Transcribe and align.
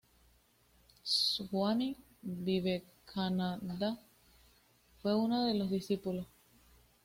Swami 1.03 1.95
Vivekananda 2.43 3.99
fue 4.99 5.15
uno 5.15 5.45
de 5.45 5.59
sus 5.59 5.69
discípulos. 5.69 6.25